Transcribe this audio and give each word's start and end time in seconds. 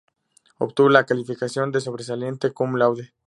Obtuvo 0.57 0.89
la 0.89 1.05
calificación 1.05 1.71
de 1.71 1.79
sobresaliente 1.79 2.49
cum 2.53 2.73
laude. 2.75 3.13